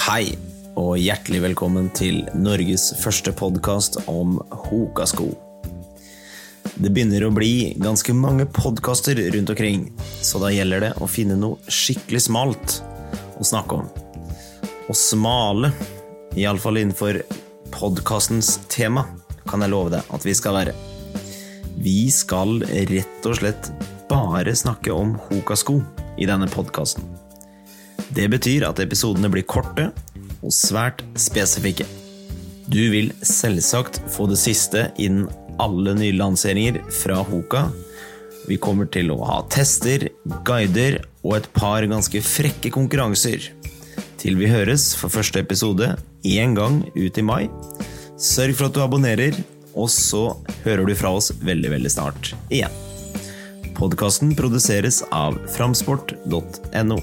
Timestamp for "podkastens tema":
17.76-19.04